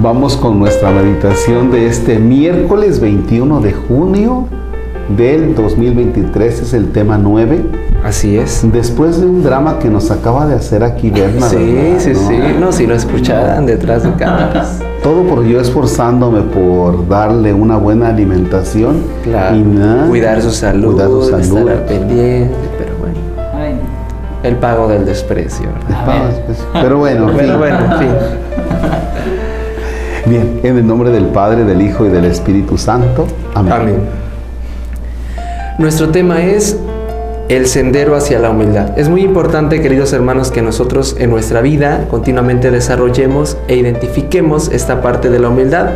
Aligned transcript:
Vamos 0.00 0.36
con 0.36 0.60
nuestra 0.60 0.92
meditación 0.92 1.72
de 1.72 1.88
este 1.88 2.20
miércoles 2.20 3.00
21 3.00 3.60
de 3.60 3.72
junio 3.72 4.46
del 5.16 5.56
2023, 5.56 6.60
es 6.60 6.72
el 6.72 6.92
tema 6.92 7.18
9. 7.18 7.64
Así 8.04 8.38
es. 8.38 8.64
Después 8.72 9.20
de 9.20 9.26
un 9.26 9.42
drama 9.42 9.80
que 9.80 9.88
nos 9.88 10.12
acaba 10.12 10.46
de 10.46 10.54
hacer 10.54 10.84
aquí 10.84 11.10
Berna. 11.10 11.48
Sí, 11.48 11.96
sí, 11.98 12.14
sí. 12.14 12.38
No, 12.60 12.70
si 12.70 12.86
lo 12.86 12.94
escucharan 12.94 13.66
detrás 13.66 14.04
de 14.04 14.12
cámaras. 14.12 14.80
Todo 15.02 15.24
por 15.24 15.44
yo 15.44 15.60
esforzándome 15.60 16.42
por 16.42 17.08
darle 17.08 17.52
una 17.52 17.76
buena 17.76 18.08
alimentación. 18.10 19.02
Claro. 19.24 19.56
Y 19.56 19.62
nada, 19.62 20.06
cuidar 20.06 20.40
su 20.40 20.50
salud, 20.50 20.92
Cuidar 20.92 21.08
su 21.08 21.22
salud. 21.24 21.70
estar 21.70 21.86
pendiente, 21.86 22.54
pero 22.78 22.92
bueno. 22.98 23.18
El 24.44 24.54
pago 24.56 24.86
del 24.86 25.04
desprecio. 25.04 25.66
¿verdad? 25.66 26.00
Estabas, 26.00 26.34
pues, 26.46 26.66
Pero 26.72 26.98
bueno, 26.98 27.24
en 27.30 27.30
fin. 27.30 27.38
Pero 27.38 27.58
bueno, 27.58 27.78
en 27.78 27.98
fin. 27.98 28.08
Bien, 30.26 30.60
en 30.62 30.76
el 30.76 30.86
nombre 30.86 31.10
del 31.10 31.26
Padre, 31.26 31.64
del 31.64 31.82
Hijo 31.82 32.06
y 32.06 32.08
del 32.10 32.24
Espíritu 32.24 32.76
Santo. 32.76 33.26
Amén. 33.54 33.72
Amén. 33.72 33.96
Nuestro 35.78 36.08
tema 36.08 36.42
es 36.42 36.76
el 37.48 37.66
sendero 37.66 38.14
hacia 38.14 38.38
la 38.38 38.50
humildad. 38.50 38.98
Es 38.98 39.08
muy 39.08 39.22
importante, 39.22 39.80
queridos 39.80 40.12
hermanos, 40.12 40.50
que 40.50 40.60
nosotros 40.60 41.16
en 41.18 41.30
nuestra 41.30 41.60
vida 41.60 42.06
continuamente 42.10 42.70
desarrollemos 42.70 43.56
e 43.68 43.76
identifiquemos 43.76 44.70
esta 44.70 45.00
parte 45.00 45.30
de 45.30 45.38
la 45.38 45.48
humildad, 45.48 45.90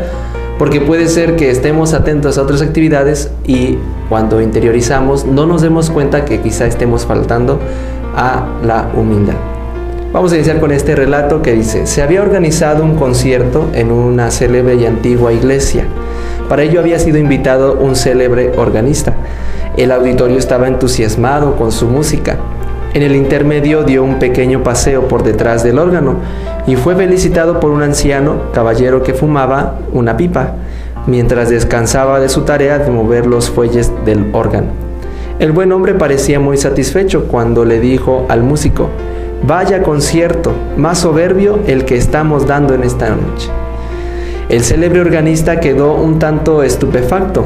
porque 0.58 0.80
puede 0.80 1.08
ser 1.08 1.36
que 1.36 1.50
estemos 1.50 1.92
atentos 1.92 2.38
a 2.38 2.42
otras 2.42 2.62
actividades 2.62 3.30
y 3.46 3.76
cuando 4.08 4.40
interiorizamos 4.40 5.26
no 5.26 5.46
nos 5.46 5.62
demos 5.62 5.90
cuenta 5.90 6.24
que 6.24 6.40
quizá 6.40 6.66
estemos 6.66 7.04
faltando 7.04 7.58
a 8.16 8.46
la 8.64 8.88
humildad. 8.96 9.51
Vamos 10.12 10.30
a 10.32 10.34
iniciar 10.34 10.60
con 10.60 10.72
este 10.72 10.94
relato 10.94 11.40
que 11.40 11.54
dice, 11.54 11.86
se 11.86 12.02
había 12.02 12.20
organizado 12.20 12.84
un 12.84 12.96
concierto 12.96 13.70
en 13.72 13.90
una 13.90 14.30
célebre 14.30 14.74
y 14.74 14.84
antigua 14.84 15.32
iglesia. 15.32 15.86
Para 16.50 16.64
ello 16.64 16.80
había 16.80 16.98
sido 16.98 17.16
invitado 17.16 17.78
un 17.80 17.96
célebre 17.96 18.52
organista. 18.58 19.14
El 19.78 19.90
auditorio 19.90 20.36
estaba 20.36 20.68
entusiasmado 20.68 21.56
con 21.56 21.72
su 21.72 21.86
música. 21.86 22.36
En 22.92 23.00
el 23.00 23.16
intermedio 23.16 23.84
dio 23.84 24.04
un 24.04 24.18
pequeño 24.18 24.62
paseo 24.62 25.08
por 25.08 25.22
detrás 25.22 25.64
del 25.64 25.78
órgano 25.78 26.16
y 26.66 26.76
fue 26.76 26.94
felicitado 26.94 27.58
por 27.58 27.70
un 27.70 27.82
anciano 27.82 28.52
caballero 28.52 29.02
que 29.02 29.14
fumaba 29.14 29.78
una 29.94 30.18
pipa 30.18 30.56
mientras 31.06 31.48
descansaba 31.48 32.20
de 32.20 32.28
su 32.28 32.42
tarea 32.42 32.78
de 32.78 32.90
mover 32.90 33.24
los 33.24 33.48
fuelles 33.48 33.90
del 34.04 34.28
órgano. 34.34 34.68
El 35.38 35.52
buen 35.52 35.72
hombre 35.72 35.94
parecía 35.94 36.38
muy 36.38 36.58
satisfecho 36.58 37.28
cuando 37.28 37.64
le 37.64 37.80
dijo 37.80 38.26
al 38.28 38.42
músico, 38.42 38.90
Vaya 39.44 39.82
concierto, 39.82 40.52
más 40.76 40.98
soberbio 40.98 41.58
el 41.66 41.84
que 41.84 41.96
estamos 41.96 42.46
dando 42.46 42.74
en 42.74 42.84
esta 42.84 43.08
noche. 43.08 43.50
El 44.48 44.62
célebre 44.62 45.00
organista 45.00 45.58
quedó 45.58 45.94
un 45.94 46.20
tanto 46.20 46.62
estupefacto. 46.62 47.44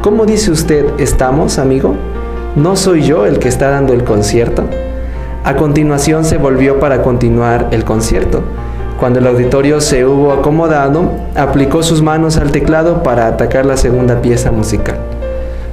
¿Cómo 0.00 0.24
dice 0.24 0.50
usted 0.50 0.86
estamos, 0.96 1.58
amigo? 1.58 1.96
¿No 2.56 2.76
soy 2.76 3.02
yo 3.02 3.26
el 3.26 3.40
que 3.40 3.48
está 3.48 3.68
dando 3.68 3.92
el 3.92 4.04
concierto? 4.04 4.64
A 5.44 5.54
continuación 5.56 6.24
se 6.24 6.38
volvió 6.38 6.80
para 6.80 7.02
continuar 7.02 7.68
el 7.72 7.84
concierto. 7.84 8.42
Cuando 8.98 9.18
el 9.18 9.26
auditorio 9.26 9.82
se 9.82 10.06
hubo 10.06 10.32
acomodado, 10.32 11.10
aplicó 11.36 11.82
sus 11.82 12.00
manos 12.00 12.38
al 12.38 12.52
teclado 12.52 13.02
para 13.02 13.26
atacar 13.26 13.66
la 13.66 13.76
segunda 13.76 14.22
pieza 14.22 14.50
musical. 14.50 14.96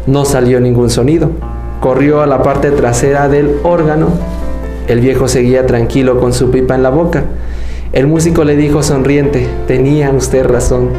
No 0.05 0.25
salió 0.25 0.59
ningún 0.59 0.89
sonido. 0.89 1.31
Corrió 1.79 2.21
a 2.21 2.27
la 2.27 2.43
parte 2.43 2.71
trasera 2.71 3.29
del 3.29 3.55
órgano 3.63 4.09
el 4.91 4.99
viejo 4.99 5.29
seguía 5.29 5.65
tranquilo 5.65 6.19
con 6.19 6.33
su 6.33 6.51
pipa 6.51 6.75
en 6.75 6.83
la 6.83 6.89
boca. 6.89 7.23
El 7.93 8.07
músico 8.07 8.43
le 8.43 8.57
dijo 8.57 8.83
sonriente, 8.83 9.47
tenía 9.65 10.11
usted 10.11 10.45
razón, 10.45 10.89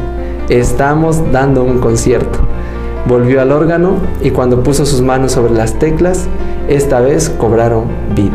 estamos 0.49 1.31
dando 1.31 1.63
un 1.63 1.77
concierto. 1.77 2.39
Volvió 3.07 3.39
al 3.39 3.51
órgano 3.51 3.97
y 4.23 4.31
cuando 4.31 4.63
puso 4.63 4.87
sus 4.87 5.01
manos 5.01 5.33
sobre 5.33 5.53
las 5.53 5.77
teclas, 5.77 6.25
esta 6.67 7.01
vez 7.01 7.29
cobraron 7.29 7.83
vida. 8.15 8.33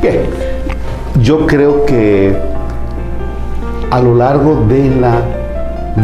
Bien, 0.00 0.20
yo 1.20 1.46
creo 1.46 1.84
que 1.84 2.34
a 3.90 4.00
lo 4.00 4.14
largo 4.14 4.64
de 4.66 4.88
la 4.88 5.20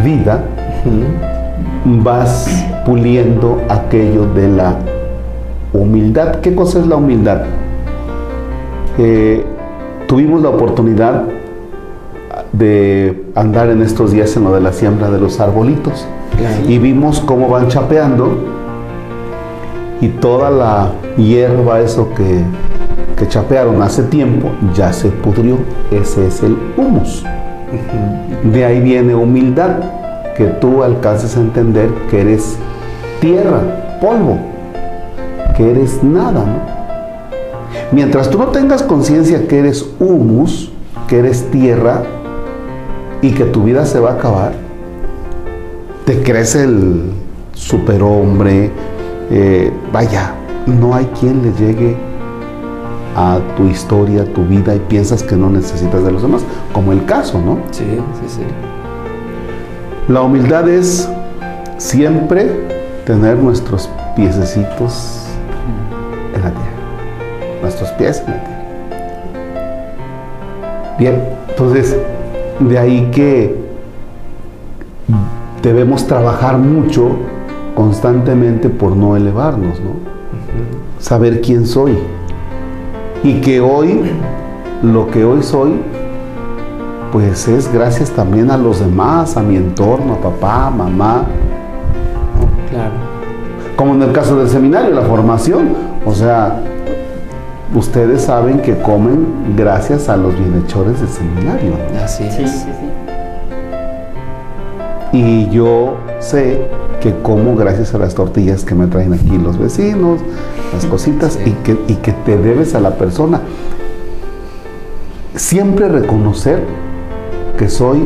vida 0.05 0.45
vas 1.87 2.67
puliendo 2.85 3.63
aquello 3.71 4.27
de 4.35 4.49
la 4.49 4.77
humildad. 5.73 6.41
¿Qué 6.41 6.55
cosa 6.55 6.81
es 6.81 6.87
la 6.87 6.97
humildad? 6.97 7.43
Eh, 8.99 9.45
tuvimos 10.07 10.43
la 10.43 10.51
oportunidad 10.51 11.25
de 12.53 13.25
andar 13.35 13.71
en 13.71 13.81
estos 13.81 14.13
días 14.13 14.37
en 14.37 14.45
lo 14.45 14.55
de 14.55 14.61
la 14.61 14.73
siembra 14.73 15.11
de 15.11 15.19
los 15.19 15.41
arbolitos 15.41 16.07
y 16.69 16.79
vimos 16.79 17.21
cómo 17.21 17.49
van 17.49 17.69
chapeando 17.69 18.37
y 20.01 20.09
toda 20.09 20.51
la 20.51 20.91
hierba, 21.17 21.81
eso 21.81 22.13
que, 22.15 22.43
que 23.17 23.29
chapearon 23.29 23.81
hace 23.83 24.03
tiempo, 24.03 24.51
ya 24.75 24.93
se 24.93 25.09
pudrió. 25.09 25.59
Ese 25.93 26.27
es 26.27 26.43
el 26.43 26.57
humus. 26.77 27.25
De 28.53 28.65
ahí 28.65 28.81
viene 28.81 29.15
humildad, 29.15 29.77
que 30.37 30.47
tú 30.47 30.83
alcances 30.83 31.37
a 31.37 31.41
entender 31.41 31.89
que 32.11 32.23
eres 32.23 32.59
tierra, 33.21 33.61
polvo 34.01 34.52
que 35.63 35.71
eres 35.71 36.03
nada, 36.03 36.45
¿no? 36.45 36.61
Mientras 37.93 38.29
tú 38.31 38.37
no 38.37 38.47
tengas 38.49 38.83
conciencia 38.83 39.47
que 39.47 39.61
eres 39.61 39.87
humus, 40.01 40.73
que 41.07 41.21
eres 41.21 41.49
tierra 41.53 42.03
y 43.21 43.31
que 43.31 43.45
tu 43.45 43.63
vida 43.63 43.87
se 43.87 44.01
va 44.01 44.11
a 44.11 44.15
acabar, 44.15 44.55
te 46.05 46.21
crees 46.25 46.57
el 46.57 47.13
superhombre, 47.53 48.73
eh, 49.31 49.73
vaya, 49.93 50.35
no 50.67 50.97
hay 50.97 51.05
quien 51.21 51.43
le 51.43 51.53
llegue 51.53 51.97
a 53.15 53.39
tu 53.57 53.69
historia, 53.69 54.23
a 54.23 54.25
tu 54.25 54.45
vida 54.45 54.75
y 54.75 54.81
piensas 54.81 55.23
que 55.23 55.37
no 55.37 55.49
necesitas 55.49 56.03
de 56.03 56.11
los 56.11 56.23
demás, 56.23 56.43
como 56.73 56.91
el 56.91 57.05
caso, 57.05 57.39
¿no? 57.39 57.59
Sí, 57.71 57.85
sí, 57.85 58.27
sí. 58.27 58.43
La 60.09 60.23
humildad 60.23 60.69
es 60.69 61.09
siempre 61.79 62.51
tener 63.07 63.37
nuestros 63.37 63.89
piececitos 64.17 65.22
en 66.43 66.55
la 66.55 66.61
tierra. 66.61 67.61
Nuestros 67.63 67.91
pies 67.93 68.23
en 68.27 68.33
la 68.35 68.45
tierra. 68.45 68.59
Bien, 70.99 71.23
entonces, 71.49 71.97
de 72.61 72.79
ahí 72.79 73.11
que 73.13 73.57
debemos 75.63 76.07
trabajar 76.07 76.59
mucho 76.59 77.11
constantemente 77.75 78.69
por 78.69 78.95
no 78.97 79.17
elevarnos, 79.17 79.81
¿no? 79.81 79.91
Saber 80.99 81.41
quién 81.41 81.67
soy. 81.67 81.99
Y 83.25 83.41
que 83.41 83.61
hoy, 83.61 84.03
lo 84.83 85.09
que 85.11 85.25
hoy 85.25 85.43
soy, 85.43 85.81
pues 87.13 87.47
es 87.49 87.73
gracias 87.73 88.11
también 88.11 88.51
a 88.51 88.57
los 88.57 88.81
demás, 88.81 89.37
a 89.37 89.43
mi 89.43 89.57
entorno, 89.57 90.15
a 90.15 90.17
papá, 90.17 90.71
mamá, 90.71 91.25
Claro. 92.71 92.93
como 93.77 93.95
en 93.95 94.03
el 94.03 94.13
caso 94.13 94.37
del 94.39 94.49
seminario, 94.49 94.91
la 94.95 95.03
formación. 95.03 95.92
O 96.05 96.13
sea, 96.15 96.61
ustedes 97.75 98.23
saben 98.23 98.61
que 98.61 98.79
comen 98.79 99.55
gracias 99.57 100.09
a 100.09 100.17
los 100.17 100.37
bienhechores 100.39 101.01
del 101.01 101.09
seminario. 101.09 101.75
Así 102.05 102.25
es. 102.25 102.35
Sí, 102.35 102.47
sí, 102.47 102.59
sí. 102.71 102.89
Y 105.17 105.49
yo 105.51 105.97
sé 106.21 106.67
que 107.01 107.15
como 107.21 107.55
gracias 107.57 107.95
a 107.95 107.99
las 107.99 108.15
tortillas 108.15 108.65
que 108.65 108.75
me 108.75 108.87
traen 108.87 109.13
aquí 109.13 109.37
los 109.39 109.59
vecinos, 109.59 110.21
las 110.73 110.87
cositas, 110.87 111.35
Sí. 111.35 111.51
y, 111.51 111.53
que, 111.65 111.77
y 111.89 111.95
que 111.97 112.13
te 112.13 112.37
debes 112.39 112.75
a 112.75 112.81
la 112.81 112.93
persona. 112.93 113.41
Siempre 115.35 115.89
reconocer 115.89 116.63
que 117.59 117.69
soy 117.69 117.99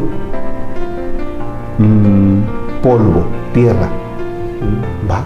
mm, 1.78 2.82
polvo, 2.82 3.24
tierra. 3.52 3.88
¿Va? 5.10 5.24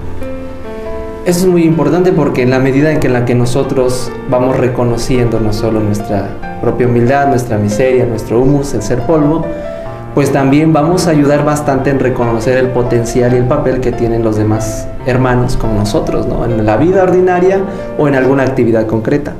Eso 1.26 1.40
es 1.40 1.46
muy 1.46 1.64
importante 1.64 2.12
porque 2.12 2.42
en 2.42 2.50
la 2.50 2.58
medida 2.58 2.90
en 2.90 2.98
que, 2.98 3.08
en 3.08 3.12
la 3.12 3.26
que 3.26 3.34
nosotros 3.34 4.10
vamos 4.30 4.56
reconociendo 4.56 5.38
no 5.38 5.52
solo 5.52 5.78
nuestra 5.78 6.30
propia 6.62 6.86
humildad, 6.86 7.28
nuestra 7.28 7.58
miseria, 7.58 8.06
nuestro 8.06 8.40
humus, 8.40 8.72
el 8.72 8.80
ser 8.80 9.02
polvo, 9.02 9.44
pues 10.14 10.32
también 10.32 10.72
vamos 10.72 11.06
a 11.06 11.10
ayudar 11.10 11.44
bastante 11.44 11.90
en 11.90 12.00
reconocer 12.00 12.56
el 12.56 12.68
potencial 12.68 13.34
y 13.34 13.36
el 13.36 13.44
papel 13.44 13.80
que 13.80 13.92
tienen 13.92 14.24
los 14.24 14.36
demás 14.36 14.88
hermanos 15.04 15.58
como 15.58 15.74
nosotros, 15.74 16.26
¿no? 16.26 16.46
En 16.46 16.64
la 16.64 16.78
vida 16.78 17.02
ordinaria 17.02 17.60
o 17.98 18.08
en 18.08 18.14
alguna 18.14 18.44
actividad 18.44 18.86
concreta. 18.86 19.34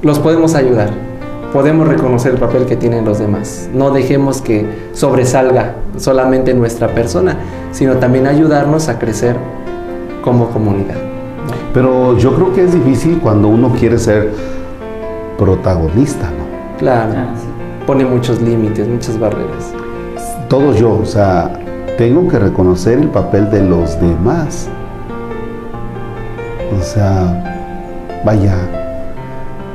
Los 0.00 0.18
podemos 0.18 0.54
ayudar, 0.54 0.88
podemos 1.52 1.86
reconocer 1.86 2.32
el 2.32 2.38
papel 2.38 2.64
que 2.64 2.76
tienen 2.76 3.04
los 3.04 3.18
demás. 3.18 3.68
No 3.74 3.90
dejemos 3.90 4.40
que 4.40 4.64
sobresalga 4.94 5.74
solamente 5.98 6.54
nuestra 6.54 6.88
persona, 6.94 7.36
sino 7.72 7.96
también 7.96 8.26
ayudarnos 8.26 8.88
a 8.88 8.98
crecer 8.98 9.36
como 10.22 10.48
comunidad. 10.48 11.09
Pero 11.72 12.18
yo 12.18 12.34
creo 12.34 12.52
que 12.52 12.64
es 12.64 12.74
difícil 12.74 13.18
cuando 13.18 13.48
uno 13.48 13.72
quiere 13.78 13.98
ser 13.98 14.32
protagonista, 15.38 16.26
¿no? 16.26 16.78
Claro. 16.78 17.12
Ah, 17.16 17.34
sí. 17.36 17.46
pone 17.86 18.04
muchos 18.04 18.42
límites, 18.42 18.88
muchas 18.88 19.18
barreras. 19.18 19.72
Todo 20.48 20.74
yo, 20.74 20.98
o 20.98 21.04
sea, 21.04 21.52
tengo 21.96 22.26
que 22.28 22.38
reconocer 22.38 22.98
el 22.98 23.08
papel 23.08 23.50
de 23.50 23.62
los 23.62 24.00
demás. 24.00 24.68
O 26.78 26.82
sea, 26.82 28.22
vaya, 28.24 28.56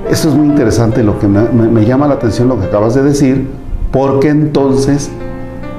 eso 0.09 0.29
es 0.29 0.35
muy 0.35 0.47
interesante, 0.47 1.03
lo 1.03 1.17
que 1.17 1.27
me, 1.27 1.85
llama 1.85 2.07
la 2.07 2.15
atención 2.15 2.47
lo 2.47 2.59
que 2.59 2.65
acabas 2.65 2.93
de 2.93 3.03
decir, 3.03 3.47
porque 3.91 4.29
entonces 4.29 5.09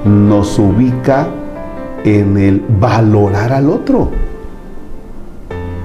nos 0.05 0.59
ubica 0.59 1.29
en 2.05 2.37
el 2.37 2.65
valorar 2.81 3.53
al 3.53 3.71
otro. 3.71 4.11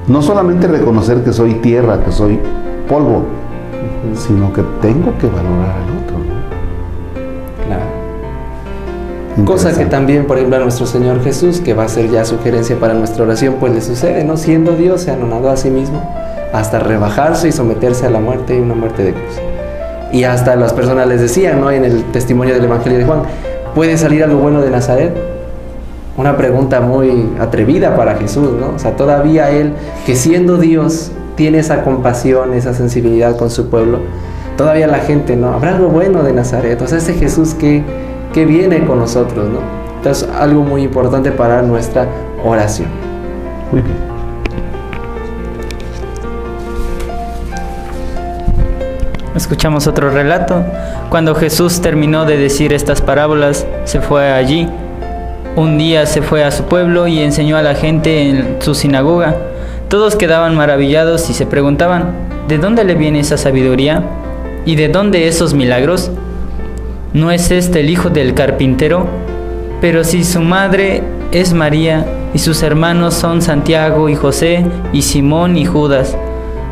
No 0.07 0.21
solamente 0.21 0.67
reconocer 0.67 1.23
que 1.23 1.31
soy 1.31 1.55
tierra, 1.55 2.03
que 2.03 2.11
soy 2.11 2.39
polvo, 2.89 3.23
sino 4.15 4.51
que 4.51 4.63
tengo 4.81 5.17
que 5.17 5.27
valorar 5.27 5.75
al 5.77 6.03
otro. 6.03 6.17
Claro. 7.67 9.45
Cosa 9.45 9.77
que 9.77 9.85
también, 9.85 10.25
por 10.25 10.37
ejemplo, 10.37 10.57
a 10.57 10.61
nuestro 10.61 10.85
Señor 10.85 11.23
Jesús, 11.23 11.61
que 11.61 11.73
va 11.73 11.85
a 11.85 11.87
ser 11.87 12.09
ya 12.09 12.25
sugerencia 12.25 12.77
para 12.79 12.93
nuestra 12.93 13.23
oración, 13.23 13.55
pues 13.59 13.73
le 13.73 13.81
sucede, 13.81 14.23
¿no? 14.23 14.37
Siendo 14.37 14.73
Dios, 14.73 15.01
se 15.01 15.11
anonadó 15.11 15.49
a 15.49 15.57
sí 15.57 15.69
mismo 15.69 16.01
hasta 16.51 16.79
rebajarse 16.79 17.47
y 17.47 17.51
someterse 17.51 18.05
a 18.05 18.09
la 18.09 18.19
muerte 18.19 18.57
y 18.57 18.59
una 18.59 18.75
muerte 18.75 19.03
de 19.03 19.13
cruz. 19.13 19.39
Y 20.11 20.25
hasta 20.25 20.55
las 20.55 20.73
personas 20.73 21.07
les 21.07 21.21
decían, 21.21 21.61
¿no? 21.61 21.71
En 21.71 21.85
el 21.85 22.03
testimonio 22.11 22.53
del 22.53 22.65
Evangelio 22.65 22.97
de 22.97 23.05
Juan, 23.05 23.21
¿puede 23.73 23.97
salir 23.97 24.23
algo 24.23 24.39
bueno 24.39 24.61
de 24.61 24.69
Nazaret? 24.69 25.30
Una 26.21 26.37
pregunta 26.37 26.81
muy 26.81 27.31
atrevida 27.39 27.95
para 27.95 28.13
Jesús, 28.13 28.51
¿no? 28.51 28.75
O 28.75 28.77
sea, 28.79 28.95
todavía 28.95 29.49
Él, 29.49 29.73
que 30.05 30.15
siendo 30.15 30.57
Dios, 30.57 31.11
tiene 31.35 31.57
esa 31.57 31.83
compasión, 31.83 32.53
esa 32.53 32.75
sensibilidad 32.75 33.35
con 33.37 33.49
su 33.49 33.71
pueblo, 33.71 33.97
todavía 34.55 34.85
la 34.85 34.99
gente, 34.99 35.35
¿no? 35.35 35.51
Habrá 35.51 35.71
algo 35.75 35.87
bueno 35.87 36.21
de 36.21 36.31
Nazaret, 36.31 36.79
o 36.79 36.85
sea, 36.85 36.99
ese 36.99 37.15
Jesús 37.15 37.55
que, 37.55 37.83
que 38.35 38.45
viene 38.45 38.85
con 38.85 38.99
nosotros, 38.99 39.49
¿no? 39.49 39.61
Entonces, 39.97 40.29
algo 40.39 40.61
muy 40.61 40.83
importante 40.83 41.31
para 41.31 41.63
nuestra 41.63 42.05
oración. 42.45 42.89
Escuchamos 49.35 49.87
otro 49.87 50.11
relato. 50.11 50.63
Cuando 51.09 51.33
Jesús 51.33 51.81
terminó 51.81 52.25
de 52.25 52.37
decir 52.37 52.73
estas 52.73 53.01
parábolas, 53.01 53.65
se 53.85 54.01
fue 54.01 54.31
allí. 54.31 54.69
Un 55.55 55.77
día 55.77 56.05
se 56.05 56.21
fue 56.21 56.45
a 56.45 56.51
su 56.51 56.63
pueblo 56.63 57.07
y 57.07 57.19
enseñó 57.19 57.57
a 57.57 57.61
la 57.61 57.75
gente 57.75 58.29
en 58.29 58.61
su 58.61 58.73
sinagoga. 58.73 59.35
Todos 59.89 60.15
quedaban 60.15 60.55
maravillados 60.55 61.29
y 61.29 61.33
se 61.33 61.45
preguntaban, 61.45 62.13
¿de 62.47 62.57
dónde 62.57 62.85
le 62.85 62.95
viene 62.95 63.19
esa 63.19 63.37
sabiduría? 63.37 64.01
¿Y 64.65 64.75
de 64.77 64.87
dónde 64.87 65.27
esos 65.27 65.53
milagros? 65.53 66.09
¿No 67.13 67.31
es 67.31 67.51
este 67.51 67.81
el 67.81 67.89
hijo 67.89 68.09
del 68.09 68.33
carpintero? 68.33 69.07
Pero 69.81 70.05
si 70.05 70.23
su 70.23 70.39
madre 70.39 71.03
es 71.33 71.53
María 71.53 72.05
y 72.33 72.39
sus 72.39 72.63
hermanos 72.63 73.13
son 73.13 73.41
Santiago 73.41 74.07
y 74.07 74.15
José 74.15 74.65
y 74.93 75.01
Simón 75.01 75.57
y 75.57 75.65
Judas, 75.65 76.15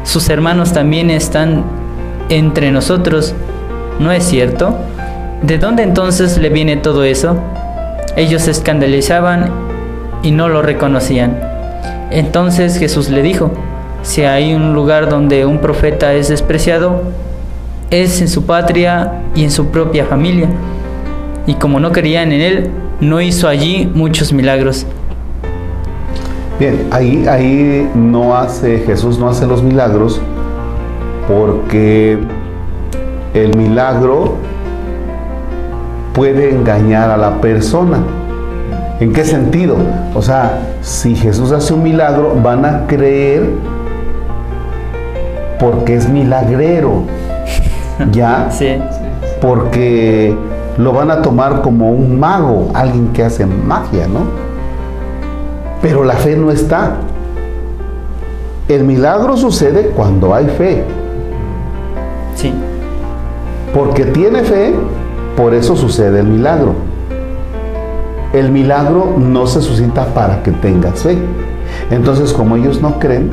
sus 0.05 0.29
hermanos 0.29 0.71
también 0.71 1.09
están 1.09 1.65
entre 2.29 2.71
nosotros, 2.71 3.33
¿no 3.99 4.13
es 4.13 4.23
cierto? 4.23 4.77
¿De 5.41 5.57
dónde 5.57 5.83
entonces 5.83 6.37
le 6.37 6.47
viene 6.47 6.77
todo 6.77 7.03
eso? 7.03 7.35
Ellos 8.15 8.44
se 8.44 8.51
escandalizaban 8.51 9.50
y 10.23 10.31
no 10.31 10.50
lo 10.50 10.61
reconocían. 10.61 11.39
Entonces 12.11 12.77
Jesús 12.77 13.09
le 13.09 13.21
dijo, 13.21 13.51
si 14.01 14.23
hay 14.23 14.53
un 14.53 14.73
lugar 14.73 15.09
donde 15.09 15.45
un 15.45 15.59
profeta 15.59 16.13
es 16.13 16.29
despreciado, 16.29 17.01
es 17.91 18.21
en 18.21 18.27
su 18.27 18.45
patria 18.45 19.21
y 19.35 19.44
en 19.44 19.51
su 19.51 19.67
propia 19.67 20.06
familia. 20.06 20.47
Y 21.45 21.56
como 21.56 21.79
no 21.79 21.91
creían 21.91 22.31
en 22.31 22.41
él, 22.41 22.69
no 23.00 23.21
hizo 23.21 23.47
allí 23.47 23.89
muchos 23.94 24.33
milagros. 24.33 24.85
Bien, 26.59 26.88
ahí, 26.91 27.25
ahí 27.27 27.89
no 27.95 28.35
hace, 28.35 28.79
Jesús 28.79 29.17
no 29.17 29.29
hace 29.29 29.47
los 29.47 29.63
milagros 29.63 30.19
porque 31.27 32.17
el 33.33 33.56
milagro 33.56 34.35
puede 36.13 36.50
engañar 36.50 37.09
a 37.09 37.17
la 37.17 37.41
persona. 37.41 38.00
¿En 39.00 39.13
qué 39.13 39.23
sentido? 39.23 39.77
O 40.13 40.21
sea, 40.21 40.59
si 40.81 41.15
Jesús 41.15 41.51
hace 41.51 41.73
un 41.73 41.83
milagro, 41.83 42.35
van 42.44 42.65
a 42.65 42.85
creer 42.88 43.50
porque 45.59 45.95
es 45.95 46.09
milagrero. 46.09 47.03
¿Ya? 48.11 48.50
Sí. 48.51 48.77
Porque 49.41 50.35
lo 50.77 50.94
van 50.94 51.11
a 51.11 51.21
tomar 51.21 51.61
como 51.61 51.91
un 51.91 52.19
mago, 52.19 52.69
alguien 52.73 53.09
que 53.09 53.23
hace 53.23 53.45
magia, 53.45 54.07
¿no? 54.07 54.21
Pero 55.81 56.03
la 56.03 56.15
fe 56.15 56.35
no 56.35 56.51
está. 56.51 56.97
El 58.67 58.83
milagro 58.83 59.35
sucede 59.35 59.91
cuando 59.95 60.33
hay 60.33 60.45
fe. 60.47 60.83
Sí. 62.35 62.53
Porque 63.73 64.06
tiene 64.06 64.44
fe, 64.44 64.73
por 65.39 65.53
eso 65.53 65.77
sucede 65.77 66.19
el 66.19 66.27
milagro. 66.27 66.74
El 68.33 68.51
milagro 68.51 69.15
no 69.18 69.47
se 69.47 69.62
suscita 69.62 70.07
para 70.07 70.44
que 70.44 70.51
tengas 70.51 71.00
fe. 71.00 71.18
Entonces, 71.89 72.33
como 72.33 72.57
ellos 72.57 72.81
no 72.81 73.00
creen, 73.00 73.31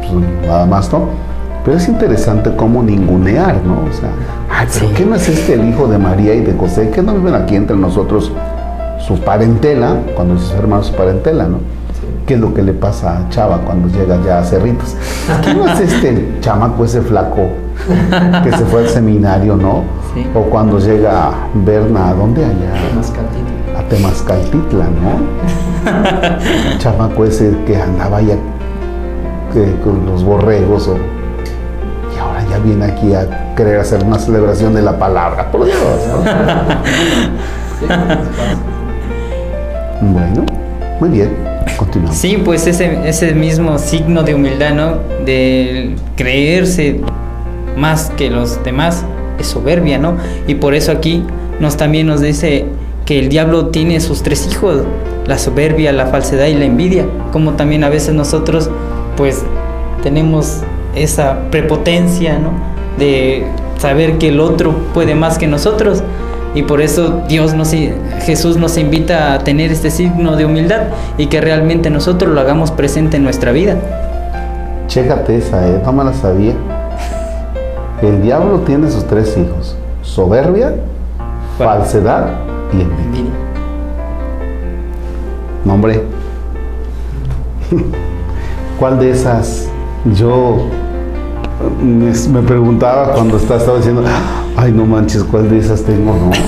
pues 0.00 0.24
nada 0.48 0.66
más 0.66 0.92
no. 0.92 1.04
Pero 1.64 1.76
es 1.76 1.86
interesante 1.86 2.50
cómo 2.56 2.82
ningunear, 2.82 3.54
¿no? 3.64 3.88
O 3.88 3.92
sea, 3.92 4.10
ay, 4.50 4.66
pero 4.74 4.92
¿qué 4.94 5.06
no 5.06 5.14
es 5.14 5.28
este 5.28 5.54
el 5.54 5.68
hijo 5.68 5.86
de 5.86 5.96
María 5.96 6.34
y 6.34 6.40
de 6.40 6.54
José? 6.54 6.90
¿Qué 6.92 7.02
no 7.02 7.14
viven 7.14 7.36
aquí 7.36 7.54
entre 7.54 7.76
nosotros 7.76 8.32
su 9.06 9.20
parentela? 9.20 9.98
Cuando 10.16 10.36
sus 10.40 10.50
hermanos 10.54 10.88
su 10.88 10.94
parentela, 10.94 11.44
¿no? 11.44 11.58
¿Qué 12.26 12.34
es 12.34 12.40
lo 12.40 12.52
que 12.52 12.62
le 12.62 12.72
pasa 12.72 13.16
a 13.16 13.28
Chava 13.28 13.58
cuando 13.58 13.86
llega 13.96 14.18
ya 14.26 14.40
a 14.40 14.44
Cerritos? 14.44 14.96
¿Qué 15.44 15.54
no 15.54 15.68
es 15.68 15.78
este 15.78 16.38
chamaco, 16.40 16.84
ese 16.84 17.00
flaco 17.00 17.46
que 18.42 18.50
se 18.50 18.64
fue 18.64 18.80
al 18.80 18.88
seminario, 18.88 19.54
¿no? 19.54 20.01
O 20.34 20.42
cuando 20.42 20.78
llega 20.78 21.32
Berna, 21.54 22.10
¿a 22.10 22.14
dónde 22.14 22.44
allá? 22.44 22.74
A 23.78 23.82
Temascaltitla, 23.88 24.84
¿no? 24.84 25.52
chamaco 26.78 27.24
ese 27.24 27.52
que 27.66 27.76
andaba 27.76 28.20
ya 28.20 28.36
con 29.82 30.06
los 30.06 30.22
borregos 30.24 30.88
y 32.14 32.18
ahora 32.18 32.44
ya 32.50 32.58
viene 32.58 32.84
aquí 32.86 33.14
a 33.14 33.54
querer 33.54 33.80
hacer 33.80 34.04
una 34.04 34.18
celebración 34.18 34.74
de 34.74 34.82
la 34.82 34.98
palabra, 34.98 35.50
por 35.50 35.64
Dios. 35.64 35.78
bueno, 40.00 40.44
muy 41.00 41.08
bien. 41.10 41.52
Sí, 42.10 42.42
pues 42.44 42.66
ese, 42.66 43.08
ese 43.08 43.34
mismo 43.34 43.78
signo 43.78 44.22
de 44.22 44.34
humildad, 44.34 44.74
¿no? 44.74 44.98
De 45.24 45.96
creerse 46.16 47.00
más 47.76 48.10
que 48.16 48.30
los 48.30 48.62
demás 48.62 49.04
soberbia, 49.44 49.98
¿no? 49.98 50.16
Y 50.46 50.56
por 50.56 50.74
eso 50.74 50.92
aquí 50.92 51.22
nos 51.60 51.76
también 51.76 52.06
nos 52.06 52.20
dice 52.20 52.66
que 53.04 53.18
el 53.18 53.28
diablo 53.28 53.66
tiene 53.66 54.00
sus 54.00 54.22
tres 54.22 54.48
hijos, 54.50 54.82
la 55.26 55.38
soberbia, 55.38 55.92
la 55.92 56.06
falsedad 56.06 56.46
y 56.46 56.54
la 56.54 56.64
envidia, 56.64 57.06
como 57.32 57.52
también 57.52 57.84
a 57.84 57.88
veces 57.88 58.14
nosotros 58.14 58.70
pues 59.16 59.42
tenemos 60.02 60.62
esa 60.94 61.50
prepotencia, 61.50 62.38
¿no? 62.38 62.50
De 62.98 63.46
saber 63.78 64.18
que 64.18 64.28
el 64.28 64.40
otro 64.40 64.74
puede 64.94 65.14
más 65.14 65.38
que 65.38 65.46
nosotros 65.46 66.02
y 66.54 66.62
por 66.62 66.82
eso 66.82 67.22
Dios 67.28 67.54
nos, 67.54 67.70
Jesús 68.24 68.56
nos 68.56 68.76
invita 68.76 69.34
a 69.34 69.38
tener 69.38 69.72
este 69.72 69.90
signo 69.90 70.36
de 70.36 70.44
humildad 70.44 70.88
y 71.16 71.26
que 71.26 71.40
realmente 71.40 71.88
nosotros 71.90 72.32
lo 72.32 72.40
hagamos 72.40 72.70
presente 72.70 73.16
en 73.16 73.24
nuestra 73.24 73.52
vida. 73.52 73.76
Chécate 74.86 75.38
esa, 75.38 75.62
no 75.84 75.92
me 75.92 76.04
la 76.04 76.12
sabía. 76.12 76.54
El 78.02 78.20
diablo 78.20 78.58
tiene 78.66 78.90
sus 78.90 79.04
tres 79.04 79.38
hijos, 79.38 79.76
soberbia, 80.02 80.74
falsedad 81.56 82.30
y 82.72 82.80
envidia. 82.80 83.30
Nombre. 85.64 86.02
¿Cuál 88.80 88.98
de 88.98 89.12
esas 89.12 89.68
yo 90.16 90.66
me, 91.80 92.42
preguntaba 92.42 93.12
cuando 93.12 93.36
estaba, 93.36 93.76
diciendo, 93.76 94.02
ay 94.56 94.72
no 94.72 94.84
manches, 94.84 95.22
¿cuál 95.22 95.48
de 95.48 95.58
esas 95.58 95.82
tengo? 95.82 96.12
No. 96.12 96.30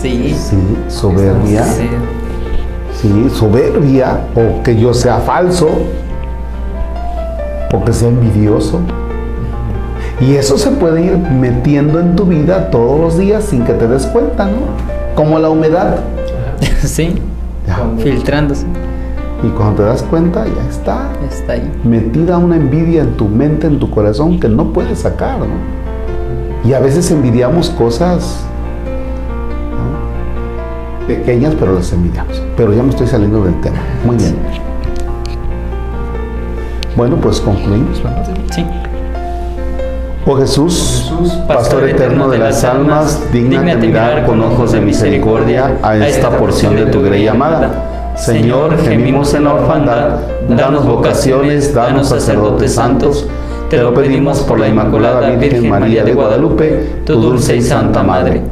Sí. 0.00 0.36
Sí, 0.38 0.56
soberbia. 0.88 1.64
Sí, 3.00 3.30
soberbia, 3.30 4.20
o 4.34 4.62
que 4.62 4.78
yo 4.78 4.92
sea 4.92 5.18
falso, 5.18 5.68
o 7.72 7.84
que 7.84 7.92
sea 7.92 8.08
envidioso. 8.08 8.80
Y 10.20 10.34
eso 10.34 10.56
se 10.56 10.70
puede 10.70 11.02
ir 11.02 11.18
metiendo 11.18 12.00
en 12.00 12.16
tu 12.16 12.24
vida 12.24 12.70
todos 12.70 12.98
los 12.98 13.18
días 13.18 13.44
sin 13.44 13.64
que 13.64 13.74
te 13.74 13.86
des 13.86 14.06
cuenta, 14.06 14.46
¿no? 14.46 14.58
Como 15.14 15.38
la 15.38 15.50
humedad. 15.50 15.96
Sí, 16.86 17.16
filtrándose. 17.98 18.64
Y 19.42 19.48
cuando 19.48 19.82
te 19.82 19.82
das 19.82 20.02
cuenta, 20.02 20.44
ya 20.44 20.70
está. 20.70 21.10
Está 21.28 21.54
ahí. 21.54 21.70
Metida 21.84 22.38
una 22.38 22.56
envidia 22.56 23.02
en 23.02 23.16
tu 23.16 23.26
mente, 23.26 23.66
en 23.66 23.78
tu 23.78 23.90
corazón, 23.90 24.38
que 24.38 24.48
no 24.48 24.72
puedes 24.72 25.00
sacar, 25.00 25.38
¿no? 25.40 25.46
Y 26.68 26.74
a 26.74 26.80
veces 26.80 27.10
envidiamos 27.10 27.70
cosas 27.70 28.44
¿no? 29.72 31.06
pequeñas, 31.06 31.54
pero 31.58 31.74
las 31.74 31.92
envidiamos. 31.92 32.42
Pero 32.56 32.72
ya 32.72 32.82
me 32.82 32.90
estoy 32.90 33.06
saliendo 33.06 33.44
del 33.44 33.60
tema. 33.60 33.78
Muy 34.04 34.16
bien. 34.16 34.36
Bueno, 36.96 37.16
pues 37.16 37.40
concluimos. 37.40 38.02
¿verdad? 38.02 38.28
Sí. 38.52 38.64
Oh 40.28 40.34
Jesús, 40.34 41.12
Pastor 41.46 41.88
eterno 41.88 42.28
de 42.28 42.38
las 42.38 42.64
almas, 42.64 43.22
dígnate 43.32 43.76
mirar 43.76 44.26
con 44.26 44.42
ojos 44.42 44.72
de 44.72 44.80
misericordia 44.80 45.78
a 45.84 45.96
esta 45.98 46.36
porción 46.36 46.74
de 46.74 46.86
tu 46.86 47.00
grey 47.00 47.28
amada. 47.28 48.14
Señor, 48.16 48.76
gemimos 48.82 49.34
en 49.34 49.44
la 49.44 49.54
orfandad, 49.54 50.18
danos 50.48 50.84
vocaciones, 50.84 51.72
danos 51.72 52.08
sacerdotes 52.08 52.74
santos. 52.74 53.28
Te 53.70 53.76
lo 53.76 53.94
pedimos 53.94 54.40
por 54.40 54.58
la 54.58 54.66
Inmaculada 54.66 55.30
Virgen 55.30 55.70
María 55.70 56.02
de 56.02 56.12
Guadalupe, 56.14 57.02
tu 57.04 57.20
dulce 57.20 57.54
y 57.54 57.62
santa 57.62 58.02
Madre. 58.02 58.42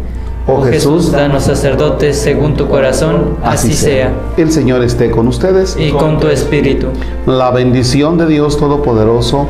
Oh 0.46 0.62
Jesús, 0.62 1.10
danos 1.10 1.42
sacerdotes 1.42 2.16
según 2.16 2.54
tu 2.54 2.68
corazón, 2.68 3.38
así 3.42 3.72
sea. 3.72 4.12
El 4.36 4.52
Señor 4.52 4.84
esté 4.84 5.10
con 5.10 5.26
ustedes. 5.26 5.76
Y 5.76 5.90
con 5.90 6.20
tu 6.20 6.28
espíritu. 6.28 6.86
La 7.26 7.50
bendición 7.50 8.16
de 8.16 8.26
Dios 8.26 8.58
Todopoderoso, 8.58 9.48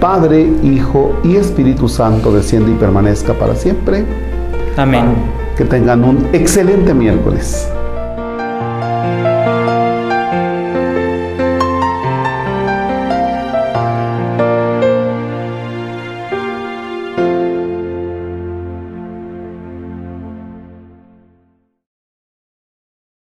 Padre, 0.00 0.48
Hijo 0.62 1.18
y 1.24 1.36
Espíritu 1.36 1.88
Santo 1.88 2.32
desciende 2.32 2.72
y 2.72 2.74
permanezca 2.74 3.34
para 3.34 3.54
siempre. 3.54 4.04
Amén. 4.76 5.14
Que 5.56 5.64
tengan 5.64 6.04
un 6.04 6.28
excelente 6.32 6.92
miércoles. 6.92 7.70